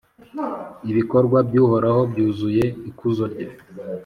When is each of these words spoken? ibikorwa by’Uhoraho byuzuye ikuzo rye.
ibikorwa 0.91 1.37
by’Uhoraho 1.47 2.01
byuzuye 2.11 2.63
ikuzo 2.89 3.23
rye. 3.33 3.47